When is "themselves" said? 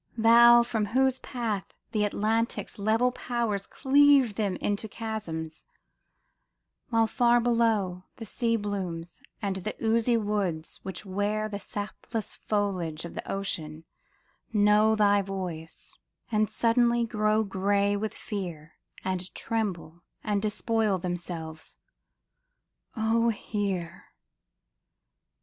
4.33-4.63, 20.97-21.77